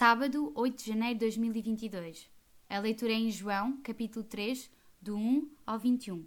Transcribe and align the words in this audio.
Sábado, 0.00 0.50
8 0.54 0.78
de 0.78 0.88
janeiro 0.88 1.18
de 1.18 1.26
2022. 1.26 2.30
A 2.70 2.78
leitura 2.78 3.12
é 3.12 3.16
em 3.16 3.30
João, 3.30 3.76
capítulo 3.82 4.24
3, 4.24 4.70
do 4.98 5.14
1 5.14 5.50
ao 5.66 5.78
21. 5.78 6.26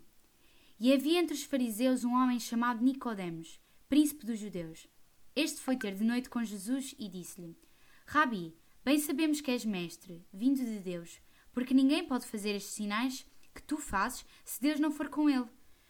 E 0.79 0.93
havia 0.93 1.19
entre 1.19 1.33
os 1.33 1.41
fariseus 1.41 2.03
um 2.03 2.13
homem 2.13 2.39
chamado 2.39 2.83
Nicodemos, 2.83 3.59
príncipe 3.89 4.27
dos 4.27 4.37
judeus. 4.37 4.87
Este 5.35 5.59
foi 5.59 5.75
ter 5.75 5.95
de 5.95 6.03
noite 6.03 6.29
com 6.29 6.43
Jesus 6.43 6.93
e 6.99 7.09
disse-lhe: 7.09 7.57
Rabi, 8.05 8.55
bem 8.85 8.99
sabemos 8.99 9.41
que 9.41 9.49
és 9.49 9.65
mestre, 9.65 10.23
vindo 10.31 10.63
de 10.63 10.77
Deus, 10.77 11.19
porque 11.51 11.73
ninguém 11.73 12.05
pode 12.05 12.27
fazer 12.27 12.51
estes 12.51 12.75
sinais 12.75 13.25
que 13.55 13.63
tu 13.63 13.77
fazes 13.77 14.23
se 14.45 14.61
Deus 14.61 14.79
não 14.79 14.91
for 14.91 15.09
com 15.09 15.27
ele. 15.27 15.49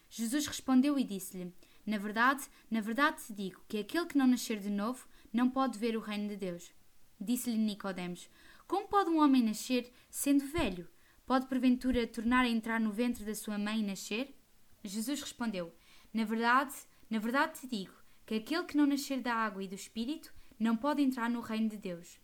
Jesus 0.10 0.47
respondeu 0.47 0.97
e 0.97 1.04
disse-lhe: 1.04 1.54
Na 1.86 1.97
verdade, 1.97 2.46
na 2.71 2.79
verdade 2.79 3.25
te 3.25 3.34
digo 3.34 3.61
que 3.68 3.79
aquele 3.79 4.06
que 4.06 4.18
não 4.18 4.25
nascer 4.25 4.57
de 4.57 4.70
novo 4.70 5.06
não 5.34 5.50
pode 5.50 5.78
ver 5.78 5.97
o 5.97 6.00
reino 6.00 6.29
de 6.29 6.38
Deus. 6.38 6.71
Disse-lhe 7.20 7.58
Nicodemos: 7.58 8.30
Como 8.68 8.88
pode 8.88 9.10
um 9.10 9.20
homem 9.20 9.44
nascer 9.44 9.92
sendo 10.10 10.46
velho? 10.46 10.88
Pode 11.26 11.48
porventura 11.48 12.06
tornar 12.06 12.44
a 12.46 12.50
entrar 12.50 12.80
no 12.80 12.92
ventre 12.92 13.24
da 13.24 13.34
sua 13.34 13.58
mãe 13.58 13.80
e 13.80 13.84
nascer? 13.84 14.36
Jesus 14.84 15.22
respondeu: 15.22 15.74
Na 16.14 16.26
verdade, 16.26 16.74
na 17.10 17.20
verdade 17.20 17.62
te 17.62 17.68
digo 17.68 17.94
que 18.26 18.36
aquele 18.36 18.66
que 18.66 18.78
não 18.78 18.86
nascer 18.86 19.22
da 19.22 19.34
água 19.34 19.64
e 19.64 19.68
do 19.68 19.76
espírito 19.76 20.34
não 20.60 20.76
pode 20.76 21.02
entrar 21.02 21.30
no 21.30 21.42
reino 21.42 21.70
de 21.70 21.78
Deus. 21.78 22.20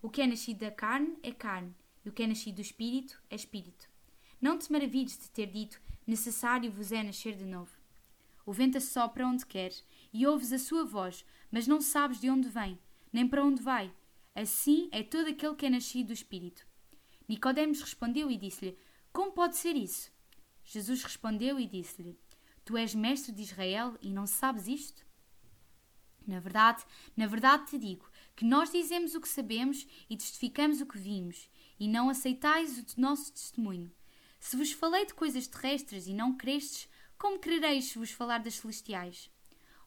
O 0.00 0.08
que 0.08 0.22
é 0.22 0.26
nascido 0.26 0.60
da 0.60 0.70
carne 0.70 1.16
é 1.22 1.32
carne, 1.32 1.74
e 2.04 2.08
o 2.08 2.12
que 2.12 2.22
é 2.22 2.26
nascido 2.26 2.56
do 2.56 2.62
espírito 2.62 3.20
é 3.30 3.34
espírito. 3.34 3.88
Não 4.40 4.56
te 4.56 4.70
maravilhes 4.70 5.18
de 5.18 5.30
ter 5.30 5.46
dito: 5.46 5.80
Necessário 6.06 6.70
vos 6.70 6.92
é 6.92 7.02
nascer 7.02 7.34
de 7.34 7.44
novo. 7.44 7.70
O 8.46 8.52
vento 8.52 8.78
assopra 8.78 9.26
onde 9.26 9.44
quer, 9.44 9.72
e 10.12 10.26
ouves 10.26 10.52
a 10.52 10.58
sua 10.58 10.84
voz, 10.84 11.24
mas 11.50 11.66
não 11.66 11.80
sabes 11.80 12.20
de 12.20 12.30
onde 12.30 12.48
vem, 12.48 12.78
nem 13.12 13.28
para 13.28 13.44
onde 13.44 13.62
vai. 13.62 13.92
Assim 14.40 14.88
é 14.92 15.02
todo 15.02 15.30
aquele 15.30 15.56
que 15.56 15.66
é 15.66 15.70
nascido 15.70 16.06
do 16.08 16.12
Espírito. 16.12 16.64
Nicodemos 17.28 17.80
respondeu 17.80 18.30
e 18.30 18.36
disse-lhe: 18.36 18.78
Como 19.12 19.32
pode 19.32 19.56
ser 19.56 19.74
isso? 19.74 20.12
Jesus 20.62 21.02
respondeu 21.02 21.58
e 21.58 21.66
disse-lhe: 21.66 22.16
Tu 22.64 22.76
és 22.76 22.94
mestre 22.94 23.32
de 23.32 23.42
Israel 23.42 23.98
e 24.00 24.12
não 24.12 24.28
sabes 24.28 24.68
isto? 24.68 25.04
Na 26.24 26.38
verdade, 26.38 26.84
na 27.16 27.26
verdade 27.26 27.66
te 27.66 27.78
digo 27.78 28.08
que 28.36 28.44
nós 28.44 28.70
dizemos 28.70 29.16
o 29.16 29.20
que 29.20 29.28
sabemos 29.28 29.84
e 30.08 30.16
testificamos 30.16 30.80
o 30.80 30.86
que 30.86 30.98
vimos, 30.98 31.50
e 31.76 31.88
não 31.88 32.08
aceitais 32.08 32.78
o 32.78 33.00
nosso 33.00 33.32
testemunho. 33.32 33.90
Se 34.38 34.56
vos 34.56 34.70
falei 34.70 35.04
de 35.04 35.14
coisas 35.14 35.48
terrestres 35.48 36.06
e 36.06 36.14
não 36.14 36.36
crestes, 36.36 36.88
como 37.18 37.40
crereis 37.40 37.86
se 37.86 37.98
vos 37.98 38.12
falar 38.12 38.38
das 38.38 38.54
celestiais? 38.54 39.32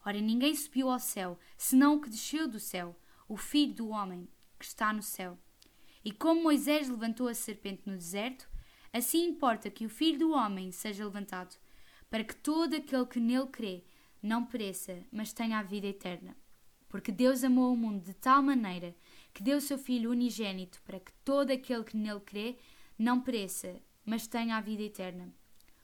Ora, 0.04 0.20
ninguém 0.20 0.54
subiu 0.54 0.90
ao 0.90 0.98
céu, 0.98 1.38
senão 1.56 1.94
o 1.94 2.02
que 2.02 2.10
desceu 2.10 2.46
do 2.46 2.60
céu, 2.60 2.94
o 3.26 3.38
Filho 3.38 3.72
do 3.72 3.88
Homem, 3.88 4.28
que 4.62 4.66
está 4.68 4.92
no 4.92 5.02
céu. 5.02 5.36
E 6.04 6.12
como 6.12 6.44
Moisés 6.44 6.88
levantou 6.88 7.26
a 7.26 7.34
serpente 7.34 7.82
no 7.84 7.96
deserto, 7.96 8.48
assim 8.92 9.24
importa 9.24 9.68
que 9.68 9.84
o 9.84 9.90
Filho 9.90 10.20
do 10.20 10.32
Homem 10.32 10.70
seja 10.70 11.04
levantado, 11.04 11.56
para 12.08 12.22
que 12.22 12.36
todo 12.36 12.74
aquele 12.74 13.06
que 13.06 13.18
nele 13.18 13.48
crê 13.48 13.84
não 14.22 14.46
pereça, 14.46 15.04
mas 15.10 15.32
tenha 15.32 15.58
a 15.58 15.64
vida 15.64 15.88
eterna. 15.88 16.36
Porque 16.88 17.10
Deus 17.10 17.42
amou 17.42 17.72
o 17.72 17.76
mundo 17.76 18.04
de 18.04 18.14
tal 18.14 18.40
maneira 18.40 18.94
que 19.34 19.42
deu 19.42 19.58
o 19.58 19.60
seu 19.60 19.78
Filho 19.78 20.10
unigênito 20.12 20.80
para 20.82 21.00
que 21.00 21.12
todo 21.24 21.50
aquele 21.50 21.82
que 21.82 21.96
nele 21.96 22.20
crê 22.20 22.56
não 22.96 23.20
pereça, 23.20 23.80
mas 24.04 24.28
tenha 24.28 24.56
a 24.56 24.60
vida 24.60 24.82
eterna. 24.84 25.34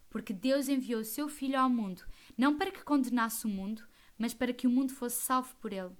Porque 0.08 0.32
Deus 0.32 0.68
enviou 0.68 1.00
o 1.00 1.04
seu 1.04 1.28
Filho 1.28 1.58
ao 1.58 1.68
mundo, 1.68 2.04
não 2.36 2.56
para 2.56 2.70
que 2.70 2.84
condenasse 2.84 3.44
o 3.44 3.48
mundo, 3.48 3.82
mas 4.16 4.32
para 4.34 4.52
que 4.52 4.68
o 4.68 4.70
mundo 4.70 4.92
fosse 4.92 5.20
salvo 5.22 5.52
por 5.56 5.72
ele. 5.72 5.96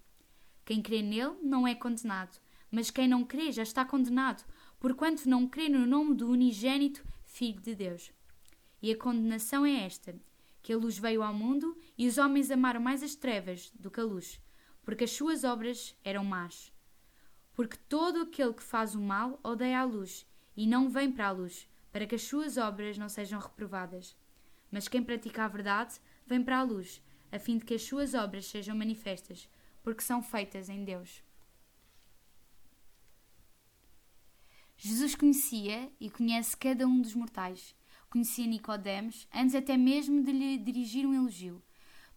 Quem 0.65 0.81
crê 0.81 1.03
nele 1.03 1.39
não 1.43 1.67
é 1.67 1.75
condenado, 1.75 2.39
mas 2.71 2.91
quem 2.91 3.09
não 3.09 3.25
crê 3.25 3.51
já 3.53 3.63
está 3.63 3.85
condenado, 3.85 4.45
porquanto 4.79 5.29
não 5.29 5.49
crê 5.49 5.69
no 5.69 5.87
nome 5.87 6.15
do 6.15 6.29
unigênito 6.29 7.05
Filho 7.25 7.61
de 7.61 7.75
Deus. 7.75 8.13
E 8.81 8.93
a 8.93 8.97
condenação 8.97 9.65
é 9.67 9.85
esta: 9.85 10.15
que 10.63 10.73
a 10.73 10.77
luz 10.77 10.99
veio 10.99 11.23
ao 11.23 11.35
mundo 11.35 11.77
e 11.97 12.07
os 12.07 12.19
homens 12.19 12.51
amaram 12.51 12.81
mais 12.81 13.03
as 13.03 13.15
trevas 13.15 13.71
do 13.79 13.91
que 13.91 14.01
a 14.01 14.05
luz, 14.05 14.41
porque 14.85 15.05
as 15.05 15.11
suas 15.13 15.45
obras 15.45 15.97
eram 16.05 16.25
más. 16.25 16.73
Porque 17.55 17.77
todo 17.89 18.23
aquele 18.23 18.53
que 18.53 18.63
faz 18.63 18.95
o 18.95 19.01
mal 19.01 19.41
odeia 19.43 19.81
a 19.81 19.85
luz 19.85 20.27
e 20.57 20.67
não 20.67 20.89
vem 20.89 21.11
para 21.11 21.29
a 21.29 21.33
luz, 21.33 21.69
para 21.93 22.07
que 22.07 22.15
as 22.15 22.23
suas 22.23 22.57
obras 22.57 22.97
não 22.99 23.09
sejam 23.09 23.41
reprovadas. 23.41 24.17
Mas 24.71 24.89
quem 24.89 25.03
pratica 25.03 25.45
a 25.45 25.49
verdade 25.49 25.99
vem 26.27 26.43
para 26.43 26.59
a 26.59 26.63
luz, 26.63 27.03
a 27.33 27.39
fim 27.39 27.59
de 27.59 27.65
que 27.65 27.75
as 27.75 27.83
suas 27.83 28.15
obras 28.15 28.47
sejam 28.47 28.77
manifestas, 28.77 29.49
porque 29.83 30.03
são 30.03 30.23
feitas 30.23 30.69
em 30.69 30.85
Deus. 30.85 31.23
Jesus 34.81 35.17
conhecia 35.17 35.91
e 35.99 36.09
conhece 36.09 36.57
cada 36.57 36.87
um 36.87 37.01
dos 37.01 37.13
mortais. 37.13 37.75
Conhecia 38.09 38.47
Nicodemos 38.47 39.27
antes 39.35 39.57
até 39.57 39.77
mesmo 39.77 40.23
de 40.23 40.31
lhe 40.31 40.57
dirigir 40.57 41.05
um 41.05 41.13
elogio. 41.13 41.61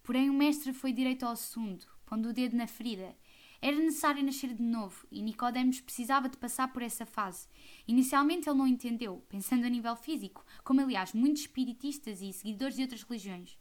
Porém 0.03 0.29
o 0.29 0.33
mestre 0.33 0.71
foi 0.71 0.93
direito 0.93 1.25
ao 1.25 1.31
assunto, 1.31 1.91
pondo 2.05 2.29
o 2.29 2.33
dedo 2.33 2.55
na 2.55 2.67
ferida. 2.67 3.17
Era 3.59 3.75
necessário 3.75 4.23
nascer 4.23 4.53
de 4.53 4.61
novo 4.61 5.07
e 5.11 5.23
Nicodemos 5.23 5.81
precisava 5.81 6.29
de 6.29 6.37
passar 6.37 6.71
por 6.71 6.83
essa 6.83 7.03
fase. 7.03 7.47
Inicialmente 7.87 8.47
ele 8.47 8.59
não 8.59 8.67
entendeu, 8.67 9.25
pensando 9.27 9.65
a 9.65 9.69
nível 9.69 9.95
físico, 9.95 10.45
como 10.63 10.81
aliás 10.81 11.13
muitos 11.13 11.41
espiritistas 11.41 12.21
e 12.21 12.31
seguidores 12.31 12.75
de 12.75 12.83
outras 12.83 13.01
religiões. 13.01 13.57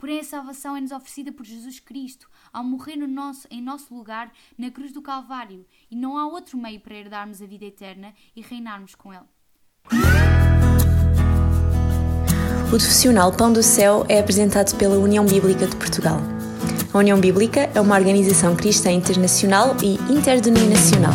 Porém, 0.00 0.18
a 0.18 0.24
salvação 0.24 0.74
é-nos 0.74 0.92
oferecida 0.92 1.30
por 1.30 1.44
Jesus 1.44 1.78
Cristo, 1.78 2.26
ao 2.50 2.64
morrer 2.64 2.96
no 2.96 3.06
nosso, 3.06 3.46
em 3.50 3.60
nosso 3.60 3.94
lugar 3.94 4.32
na 4.56 4.70
cruz 4.70 4.92
do 4.92 5.02
Calvário, 5.02 5.66
e 5.90 5.94
não 5.94 6.16
há 6.16 6.26
outro 6.26 6.56
meio 6.56 6.80
para 6.80 6.94
herdarmos 6.94 7.42
a 7.42 7.46
vida 7.46 7.66
eterna 7.66 8.14
e 8.34 8.40
reinarmos 8.40 8.94
com 8.94 9.12
Ele. 9.12 9.26
O 12.64 12.70
profissional 12.70 13.30
Pão 13.30 13.52
do 13.52 13.62
Céu 13.62 14.06
é 14.08 14.18
apresentado 14.18 14.74
pela 14.78 14.96
União 14.96 15.26
Bíblica 15.26 15.66
de 15.66 15.76
Portugal. 15.76 16.18
A 16.94 16.98
União 16.98 17.20
Bíblica 17.20 17.70
é 17.74 17.80
uma 17.80 17.96
organização 17.96 18.56
cristã 18.56 18.90
internacional 18.90 19.76
e 19.82 19.96
interdenominacional 20.10 21.12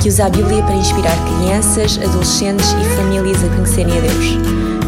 que 0.00 0.08
usa 0.08 0.26
a 0.26 0.30
Bíblia 0.30 0.62
para 0.62 0.76
inspirar 0.76 1.16
crianças, 1.26 1.98
adolescentes 1.98 2.70
e 2.72 2.96
famílias 2.96 3.42
a 3.42 3.48
conhecerem 3.56 3.98
a 3.98 4.00
Deus. 4.00 4.69